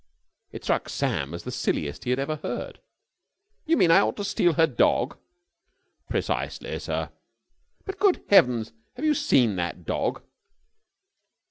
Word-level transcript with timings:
It 0.51 0.63
struck 0.63 0.89
Sam 0.89 1.31
as 1.31 1.43
the 1.43 1.51
silliest 1.51 2.05
he 2.05 2.09
had 2.09 2.17
ever 2.17 2.37
heard. 2.37 2.81
"You 3.67 3.77
mean 3.77 3.91
I 3.91 3.99
ought 3.99 4.17
to 4.17 4.23
steal 4.23 4.53
her 4.53 4.65
dog?" 4.65 5.15
"Precisely, 6.09 6.79
sir." 6.79 7.11
"But, 7.85 7.99
good 7.99 8.23
heavens! 8.27 8.73
Have 8.95 9.05
you 9.05 9.13
seen 9.13 9.57
that 9.57 9.85
dog?" 9.85 10.23